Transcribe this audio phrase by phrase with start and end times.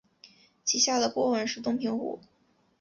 [0.65, 2.19] 其下的波纹是东平湖。